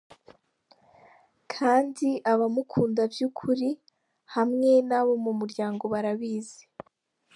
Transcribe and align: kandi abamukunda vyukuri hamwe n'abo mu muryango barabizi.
kandi 1.53 2.09
abamukunda 2.31 3.01
vyukuri 3.13 3.69
hamwe 4.35 4.71
n'abo 4.87 5.13
mu 5.23 5.31
muryango 5.39 5.83
barabizi. 5.93 6.61